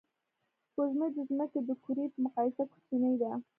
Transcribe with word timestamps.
سپوږمۍ 0.67 1.09
د 1.15 1.17
ځمکې 1.29 1.59
د 1.67 1.69
کُرې 1.83 2.05
په 2.13 2.17
مقایسه 2.25 2.63
کوچنۍ 2.71 3.15
ده 3.21 3.31